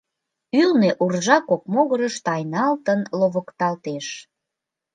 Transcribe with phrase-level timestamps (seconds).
[0.61, 4.07] Ӱлнӧ уржа кок могырыш тайналтын ловыкалтеш.